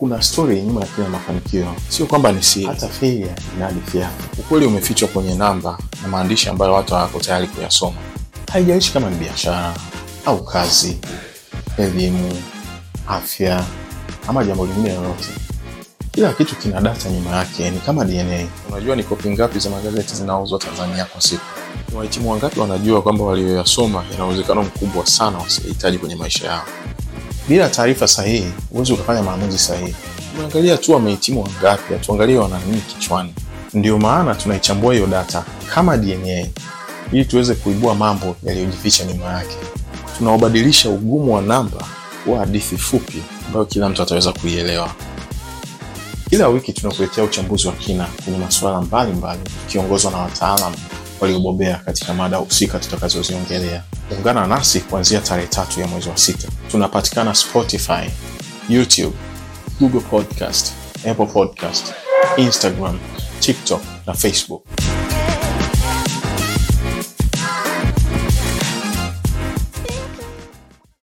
kuna 0.00 0.22
story 0.22 0.62
nyuma 0.62 0.80
ya 0.80 0.86
kila 0.86 1.08
mafanikio, 1.08 1.74
sio 1.88 2.06
kwamba 2.06 2.32
ni 2.32 2.42
siri. 2.42 2.66
Hata 2.66 2.88
failure 2.88 3.34
ina 3.56 3.66
hadithi 3.66 3.98
yake. 3.98 4.24
Ukweli 4.38 4.66
umefichwa 4.66 5.08
kwenye 5.08 5.34
namba 5.34 5.78
na 6.02 6.08
maandishi 6.08 6.48
ambayo 6.48 6.72
watu 6.72 6.94
hawako 6.94 7.18
tayari 7.20 7.46
kuyasoma. 7.46 7.96
Haijalishi 8.52 8.92
kama 8.92 9.10
ni 9.10 9.16
biashara 9.16 9.74
au 10.26 10.44
kazi, 10.44 10.98
elimu, 11.78 12.32
afya 13.08 13.64
ama 14.28 14.44
jambo 14.44 14.66
lingine 14.66 14.94
lolote, 14.94 15.28
kila 16.12 16.32
kitu 16.32 16.56
kina 16.56 16.80
data 16.80 17.10
nyuma 17.10 17.30
yake, 17.36 17.70
ni 17.70 17.78
kama 17.78 18.04
DNA. 18.04 18.46
Unajua 18.70 18.96
ni 18.96 19.02
kopi 19.02 19.30
ngapi 19.30 19.58
za 19.58 19.70
magazeti 19.70 20.14
zinauzwa 20.14 20.58
Tanzania 20.58 21.04
kwa 21.04 21.20
siku? 21.20 21.42
Ni 21.90 21.96
wahitimu 21.96 22.30
wangapi 22.30 22.60
wanajua 22.60 23.02
kwamba 23.02 23.24
walioyasoma 23.24 24.04
yana 24.12 24.26
uwezekano 24.26 24.62
mkubwa 24.62 25.06
sana 25.06 25.38
wasihitaji 25.38 25.98
kwenye 25.98 26.14
maisha 26.16 26.46
yao? 26.46 26.64
Bila 27.50 27.68
taarifa 27.68 28.08
sahihi, 28.08 28.52
huwezi 28.72 28.92
ukafanya 28.92 29.22
maamuzi 29.22 29.58
sahihi. 29.58 29.94
Tumeangalia 30.32 30.76
tu 30.76 30.92
wamehitimu 30.92 31.42
wangapi, 31.42 31.92
hatuangalie 31.92 32.36
wana 32.38 32.58
nini 32.66 32.80
kichwani. 32.80 33.34
Ndio 33.74 33.98
maana 33.98 34.34
tunaichambua 34.34 34.94
hiyo 34.94 35.06
data 35.06 35.44
kama 35.74 35.96
DNA 35.96 36.46
ili 37.12 37.24
tuweze 37.24 37.54
kuibua 37.54 37.94
mambo 37.94 38.36
yaliyojificha 38.42 39.04
nyuma 39.04 39.24
yake. 39.24 39.56
Tunaobadilisha 40.18 40.90
ugumu 40.90 41.34
wa 41.34 41.42
namba 41.42 41.84
kuwa 42.24 42.38
hadithi 42.38 42.76
fupi 42.76 43.22
ambayo 43.46 43.64
kila 43.64 43.88
mtu 43.88 44.02
ataweza 44.02 44.32
kuielewa. 44.32 44.90
Kila 46.30 46.48
wiki 46.48 46.72
tunakuletea 46.72 47.24
uchambuzi 47.24 47.66
wa 47.66 47.72
kina 47.72 48.06
kwenye 48.24 48.38
masuala 48.38 48.80
mbalimbali, 48.82 49.40
tukiongozwa 49.66 50.10
na 50.10 50.18
wataalamu 50.18 50.76
waliobobea 51.20 51.76
katika 51.76 52.14
mada 52.14 52.36
husika 52.36 52.78
tutakazoziongelea. 52.78 53.82
Ungana 54.18 54.46
nasi 54.46 54.80
kuanzia 54.80 55.20
tarehe 55.20 55.48
tatu 55.48 55.80
ya 55.80 55.86
mwezi 55.86 56.08
wa 56.08 56.16
sita. 56.16 56.48
Tunapatikana 56.70 57.34
Spotify, 57.34 58.10
YouTube, 58.68 59.16
Google 59.80 60.00
Podcast, 60.00 60.72
Apple 61.10 61.26
Podcast, 61.26 61.92
Instagram, 62.36 62.98
TikTok 63.40 63.80
na 64.06 64.14
Facebook. 64.14 64.62